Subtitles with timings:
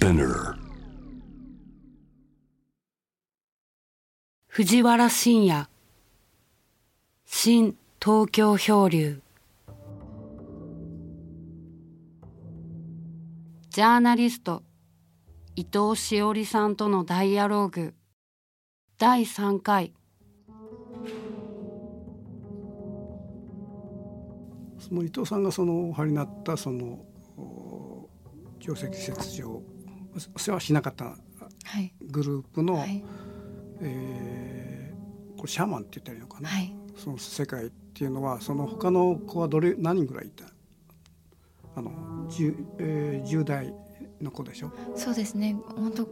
[0.00, 0.56] Spinner
[4.48, 5.68] 藤原信也。
[7.26, 9.20] 新東京漂流。
[13.68, 14.62] ジャーナリスト
[15.54, 17.94] 伊藤詩織さんとのダイアローグ。
[18.96, 19.92] 第3回。
[24.78, 26.86] その伊藤さんがそのお張りになったその
[27.36, 28.08] お
[28.60, 29.79] 定石切除お
[30.36, 31.16] 世話しなかったは
[31.80, 33.04] いグループの、はい。
[33.80, 34.80] えー
[35.40, 36.70] これシャーマンって言ったらいいのかな、はい。
[36.98, 40.44] その世界っていうのはその他の子はどれ何人ぐらいいた？
[41.76, 41.90] あの
[42.28, 43.74] 10,、えー、10代
[44.20, 44.70] の子でしょ？
[44.96, 45.56] そうですね。
[45.76, 46.06] 本当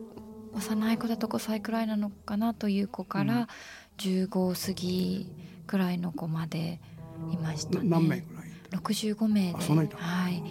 [0.55, 3.48] 幼い子だと5歳くらいなのかなという子から
[3.98, 5.30] 15過ぎ
[5.67, 6.80] くらいの子まで
[7.30, 7.84] いましたね。
[7.87, 9.95] な何名ぐらい65名で。
[9.95, 10.42] はい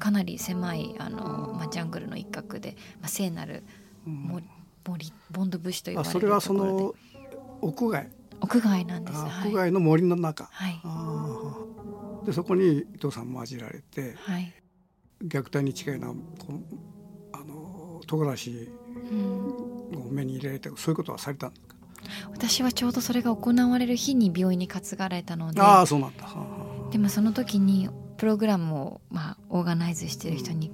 [0.00, 3.62] かなり狭いあの、まあ、ジャングルの一角で、まあ、聖なる
[4.04, 4.44] 森
[4.88, 6.94] 森ボンドブシと呼ばれるあそれはその
[7.60, 8.08] 屋外。
[8.40, 9.18] 屋外なんです。
[9.46, 10.68] 屋外の森の中、は
[12.22, 12.26] い。
[12.26, 14.52] でそこに伊藤さんも混じられてはい、
[15.22, 16.76] 虐待に近いのはこう
[17.32, 18.72] あの唐辛子
[19.10, 21.76] うん、を目に入れられてそういうことはされたんですか？
[22.32, 25.60] 私はちょうどそれが行われる日に病院に担がれたので。
[25.60, 26.26] ああそうなんだ。
[26.90, 27.88] でもその時に
[28.20, 30.70] プログラムを、まあ、オーガナイズしてる人に、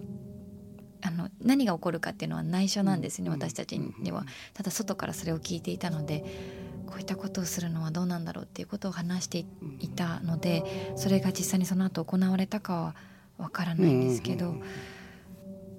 [1.00, 3.34] あの何が起こるかっていうのは内緒なんですね、うん。
[3.34, 4.24] 私たちには。
[4.52, 6.24] ただ外からそれを聞いていたので
[6.88, 9.44] こういったことをするのはどうなんだろうっていうことを話して
[9.78, 10.64] いたので
[10.96, 12.94] それが実際にその後行われたかは
[13.38, 14.62] わからないんですけど、うん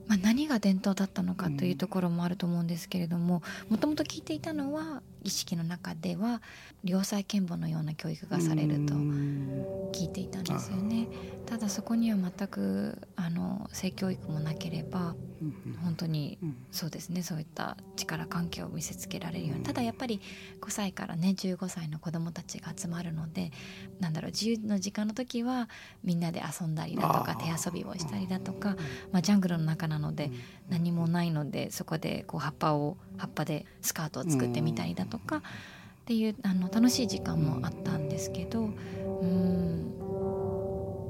[0.07, 6.42] まあ、何が伝統だったのかというところもあると思うんですけれどももともと聞いていたのは儀式の中では
[6.86, 9.66] 良妻賢母のような教育がされるとうん。
[9.92, 11.08] 聞いていたんですよね。
[11.45, 16.58] ただそこには全くあの性教育もなければうん本当にうん。
[16.72, 17.23] そうですね。
[17.23, 19.64] そういった力関係を見せつけられるように。
[19.64, 20.21] ただやっぱり
[20.61, 23.52] 5歳からね15歳の子どもたちが集まるので
[23.99, 25.67] なんだろう自由の時間の時は
[26.04, 28.77] みんなで遊んだりだとか手遊びをしたりだとか、
[29.11, 30.32] まあ、ジャングルの中なので
[30.70, 35.42] 何もないのでそこでこう葉っぱを葉っぱでスカートを作ってみたりだとかっ
[36.05, 39.94] ていうあの楽しい時間もあったんですけどうん。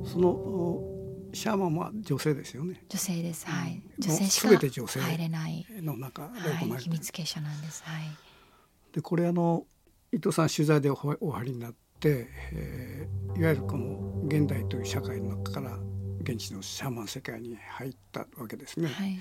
[0.06, 0.98] そのお
[1.34, 2.82] シャーマンは女性ですよね。
[2.90, 3.74] 女性ですはい。
[3.74, 3.84] うん。
[4.00, 8.04] 女性しか入れない、の中ではい、秘密結社なんですはい。
[8.94, 9.66] でこれあの
[10.12, 15.78] 伊藤さん取材でおはお張りになって、えーいわゆるこの現代という社会の中から
[16.22, 18.88] 現地のシャーマン世界に入ったわけですね。
[18.88, 19.20] はい。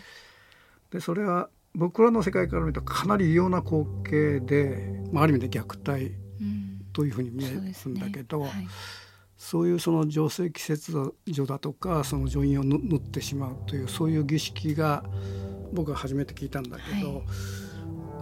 [0.91, 6.87] でそれは僕らの世界から見るとかなり異様な光景で、まあ、ある意味で虐待うん。
[6.93, 8.51] というふうに見えるんだけど、はい。
[9.37, 15.05] そういうその浄水季節所だとかその女院をぬ縫ってしまうというそういう儀式が
[15.75, 17.23] 僕は初めて聞いたんだけど、はい。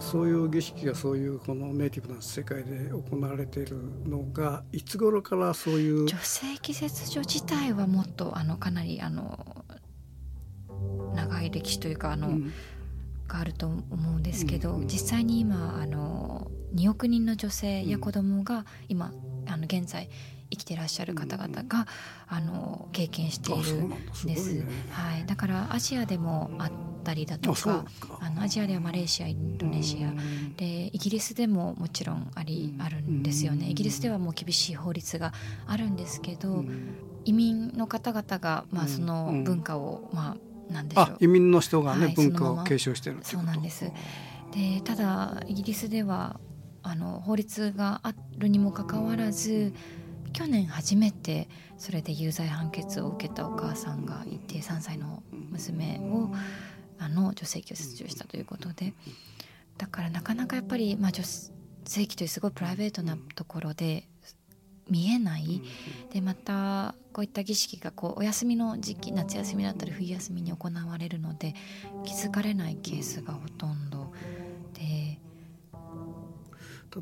[0.01, 9.65] そういう儀式がそういうこのネイティブな世界で行われているのがいつ頃からそういう女性季節所自体はもっとあのかなりあの
[11.15, 12.53] 長い歴史というかあの、うん
[13.29, 19.13] があると思うんですけど、うん実際に今あの2億人の女性や子供が今
[19.47, 20.11] あの現在
[20.51, 21.87] 生きてらっしゃる方々が、
[22.29, 24.37] あの経験しているなんですね。
[24.91, 26.71] はい、だからアジアでもあっ
[27.03, 27.85] たりだとか
[28.21, 30.57] あのアジアではマレーシアインドネシア、うん。
[30.57, 33.67] でイギリスでももちろんあり、あるんですよね。
[33.67, 33.71] うん。
[33.71, 35.33] イギリスではもう厳しい法律が
[35.67, 36.95] あるんですけど、うん。
[37.25, 38.89] 移民の方々が、まあ、うん。
[38.89, 41.05] その文化を、まあなんでしょう。
[41.05, 43.91] あ移民の人がね、はい文化を継承してるそうなんです。
[44.53, 46.39] でただイギリスでは
[46.83, 49.73] あの法律があるにもかかわらず
[50.33, 56.31] 去年初めてそれで有罪判決を受けたお母さんがいて3歳の娘を
[56.99, 58.95] あの女性器を切除したということで。
[59.79, 64.09] だからなかなかやっぱり、まあ、女性器というすごいプライベートなところで
[64.91, 65.63] 見えない。
[66.13, 71.55] でまたこういった儀式がこうお休みの時期夏休みだったり冬休みに行われるので
[72.05, 74.13] 気づかれないケースがほとんど。
[74.75, 75.19] で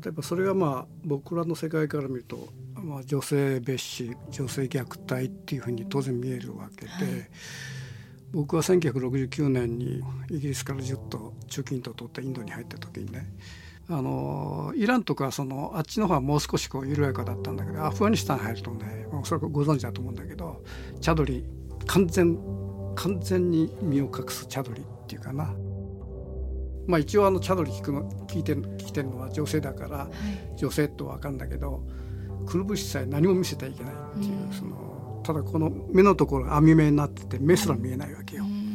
[0.01, 7.03] 例えばそれがまあ僕らの世界から見ると、まあ、女性蔑視女性虐待っていうふうに当然見えるわけで、はい。
[8.33, 10.01] 僕は1969年に
[10.31, 13.31] イギリスからずっと中近東を通ってインドに入った時にね
[13.93, 20.63] あのイランとかそのあっちの方はもう少しこう緩やかだったんだけどアフガニスタン入るとねまあおそらくご存知だと思うんだけど
[20.99, 21.45] チャドリ
[21.85, 22.37] 完全
[22.95, 25.53] 完全に身を隠すチャドリっていうかな。
[26.85, 30.09] まあ一応あのチャドリ聞くの聞いてる聞いてるのは女性だからは
[30.55, 31.81] い女性と分かるんだけど
[32.45, 34.93] くるぶしさえ何も見せてはいけないっていう、うんその
[35.23, 38.43] ただこの目のところが網目になってて目すら見えないわけよ。
[38.43, 38.73] うん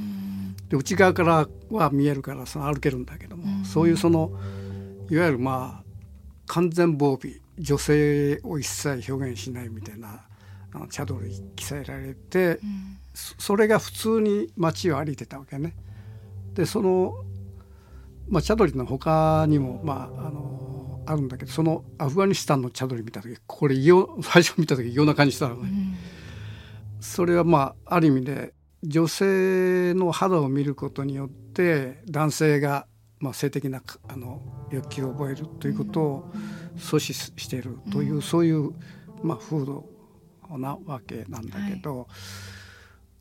[0.68, 4.32] で内側からは見えるからその歩けるんだけども、うん、そういうその
[5.10, 5.88] いわゆるまあ
[6.46, 10.22] 完全防備女性を一切表現しないみたいな
[10.72, 15.74] あの茶道に記えられて、うん、それが普通に街を歩いてたわけね。
[16.54, 17.14] でその、
[18.28, 25.62] まあ、茶鳥の他にも、まあ、あのあるんだけどそのアフガニスタンの茶鳥見た時これ異様 最初見た時異様な感じしたのね。
[25.62, 25.94] うん、
[27.00, 32.86] それはまあある意味で女性の肌を見ることによって男性が
[33.20, 36.32] まあ性的なあの欲求を覚えるということを
[36.76, 38.72] 阻止しているという、うん、そういう
[39.22, 39.84] まあ風土
[40.50, 42.06] なわけなんだけど、はい、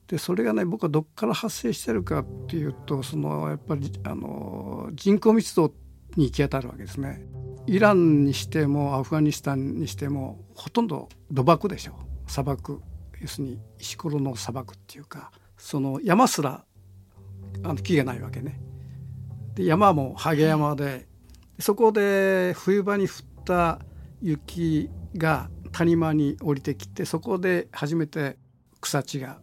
[0.07, 5.73] でそれがね僕はどっから発生してるかっていうとそのやっぱりあの人口密度
[6.15, 7.25] に行き当たるわけですね。
[7.65, 11.93] イランにしてもアフガニスタンにしてもほとんど土漠でしょ
[12.25, 12.81] 砂漠
[13.19, 16.63] 要するに石ころの砂漠っていうかその山すら
[17.63, 18.61] あの木がないわけね。
[19.57, 21.07] で山もハゲ山で
[21.57, 23.79] そこで冬場に降った
[24.21, 28.37] 雪が谷間に降りてきてそこで初めて
[28.81, 29.39] 草地が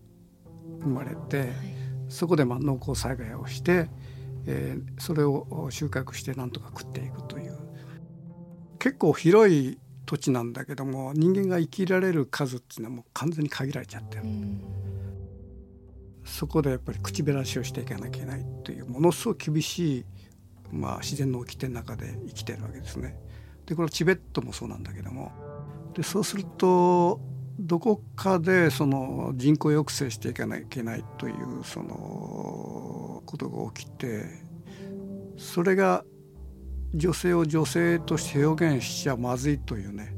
[0.83, 1.51] 生まれて、
[2.09, 3.89] そこでまあ農耕栽培をして、
[4.47, 7.59] えー、それを収穫してなんとか食っていくという
[8.79, 14.23] 結構広い土地なんだけども人間が生きられる数っていうのはもう完全に限られちゃってる。
[16.25, 20.05] そこでやっぱり口減らしをしていかなきゃいけないというものすごく厳しい、
[20.73, 23.17] まあ、自然の掟の中で生きてるわけですね。
[23.67, 25.33] でこれはチベットもそうなんだけども
[25.95, 27.21] でそうすると
[27.59, 34.25] どこかでその人口抑制していかなきゃいけないというそのことが起きて
[35.37, 36.05] それが
[36.95, 40.15] 女性を女性として表現しちゃまずいというね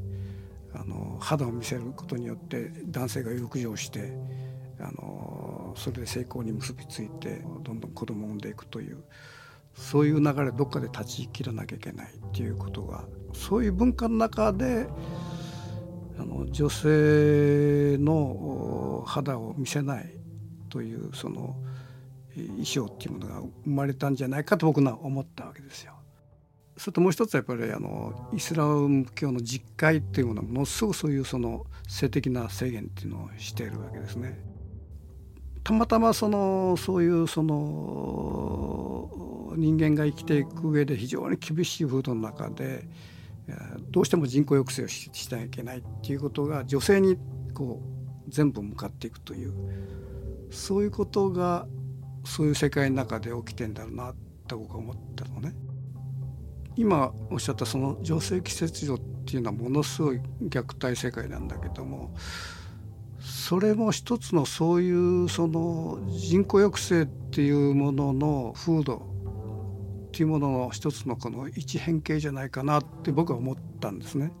[0.73, 4.13] あの肌を見せることによって男性が欲情して
[4.79, 5.36] あの
[5.77, 9.03] それで成功に結びついてどんどん子供を産んでいくという
[9.73, 14.87] そういう流れどっかで断ち切らなきゃいけないっていうことがそういう文化の中で
[16.19, 20.17] あの女性の肌を見せない
[20.69, 21.55] というその
[22.35, 25.93] 衣装っていうものが生まれたんじゃないかと僕は思ったわけですよ。
[26.77, 34.39] それともう一つはやっぱりあのイスラム教の実戒っていうものはものすごくそういうその性的な制限っていうのをしているわけですね。
[35.67, 39.09] たまたまそのそういうその
[39.57, 42.87] 人間が生きていく上で非常に厳しい風土の中で
[43.91, 47.17] どうしても人口抑制をししなきゃいけないっていうことが女性に
[47.53, 49.53] こう全部向かっていくという
[50.51, 51.67] そういうことが
[52.23, 54.13] そういう世界の中で起きてんだろうな
[54.47, 55.53] と僕は思ったのね。
[56.77, 62.15] 今おっしゃったその女性季節女っていうのはものすごい虐待世界なんだけども
[63.27, 64.91] それも一つのそうい
[65.25, 68.95] うその人口抑制っていうものの風土
[70.07, 74.31] っていうものの一つのこの一変形じゃないかなって僕は思ったんですね。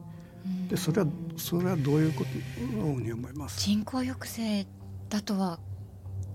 [0.69, 3.61] でそれはそれはどういうことのように思います。
[3.61, 4.67] 人口抑制
[5.09, 5.59] だとは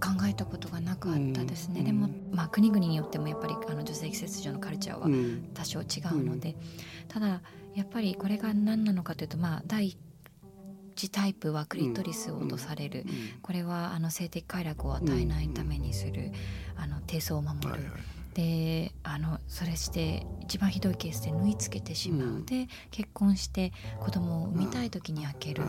[0.02, 5.06] 考えたことがなかったですね、うん、でも、まあ、国々によってもやっぱりあの女性季節上のカルチャーは
[5.54, 6.56] 多少違うので、うん、
[7.06, 7.40] ただ
[7.74, 9.96] やっぱりこれが何なのかというと、まあ、第
[11.02, 13.04] 次タイプはクリトリスを落とされる、
[13.42, 16.30] これはあの性的快楽を与えないためにする、
[16.76, 17.92] あの低層を守る、はいはい、
[18.34, 25.64] であのそれして一番ひどいケースで縫い付けてしまう、うん、で結婚して子供を産みたい時に開ける、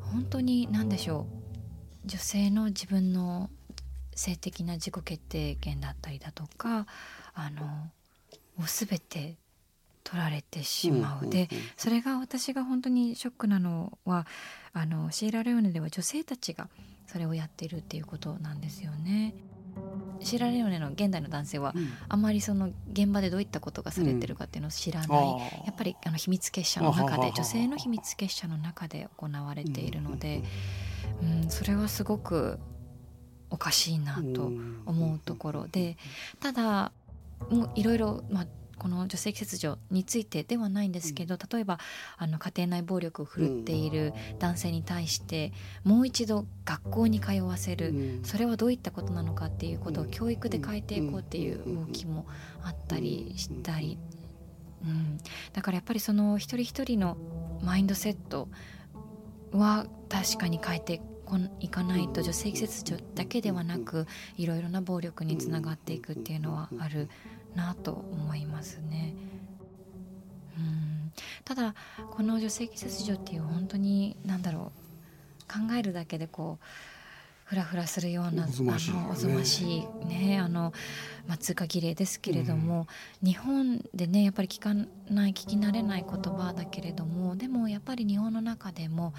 [0.00, 1.26] 本当に何でしょ
[2.04, 3.50] う女性の自分の
[4.14, 6.86] 性的な自己決定権だったりだとか
[7.34, 7.64] あの
[8.60, 9.34] を全て
[10.04, 14.26] 取られてしまう、でそれが私が本当にショックなのは
[14.72, 16.68] あのシーラ・レオネでは女性たちが
[17.06, 19.34] それをやってるっていうことなんですよね。
[20.20, 21.74] シーラ・レオネの現代の男性は、
[22.08, 22.22] あん。
[22.22, 25.28] まりその現場でどういったことがされてるかっていうのを知らない、
[25.66, 30.42] やっぱりあの秘密結社の中で女性の秘密結社の中で行われているので、
[31.22, 32.58] うん、それはすごく
[33.50, 34.52] おかしいなと
[34.86, 35.68] 思うところ。
[35.68, 35.96] で
[36.40, 36.92] ただ
[37.50, 38.46] もういろいろ、まあ、
[38.82, 41.78] この女性切除についてではないんですけど例えば
[42.16, 45.52] あの家庭内暴力を振るっている男性に対して
[45.84, 48.20] もう一度学校に通わせる。
[48.24, 52.26] それはどういったことなのかっていうことを教育で変えていこうっていう動きも
[52.64, 53.98] あったりしたり、
[54.84, 55.18] うん、
[55.52, 57.16] だからやっぱりその一人一人の
[57.62, 58.48] マインドセット
[59.52, 61.00] は確かに変えて
[61.60, 67.08] いかないと女性切除だけではなくいろいろな暴力につながっていくっていうのはある
[67.54, 69.14] なと思いますね。
[70.58, 71.12] うん。
[71.44, 71.74] ただ
[72.10, 76.64] この女性器切除っていう本当に何だろう考えるだけでこう
[77.44, 79.00] ふらふらするようなおぞましいよね。
[79.02, 80.38] あのおぞましいね。
[80.38, 80.72] あの、
[81.26, 82.86] まあ、通過儀礼ですけれども、
[83.22, 89.12] 日本でねやっぱり聞かない聞き慣れない言葉だけれどもでもやっぱり日本の中でも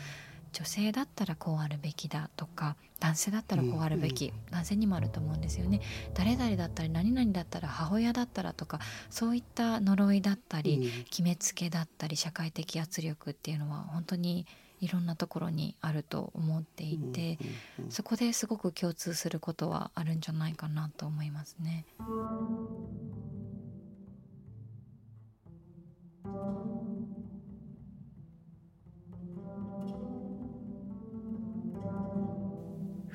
[0.54, 5.82] 女性だったらこうあるべきだとか男性だったらこうあるべき、男性にもあると思うんですよね。
[6.14, 8.80] 誰々だったり何々だったら母親だったらとか
[9.10, 11.04] そういった呪いだったり、うん。
[11.06, 14.46] 決めつけだったり社会的圧力っていうのは本当に
[14.80, 17.38] いろんなところにあると思っていて、
[17.78, 17.92] うんうん。
[17.92, 21.86] そこですごく共通することはあるんじゃないかなと思いますね。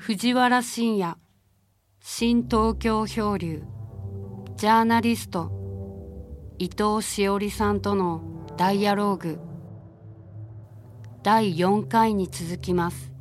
[0.01, 1.17] 藤原信也
[1.99, 3.63] 新東京漂流
[4.55, 5.51] ジャーナリスト
[6.57, 9.39] 伊藤詩織さんとのダイアローグ
[11.21, 13.11] 第4回に続きます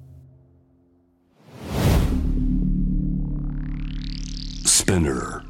[4.64, 5.47] Spinner.